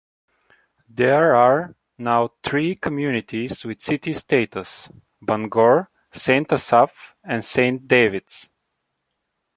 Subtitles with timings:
[0.89, 4.89] There are now three communities with city status:
[5.21, 8.49] Bangor, Saint Asaph and Saint Davids.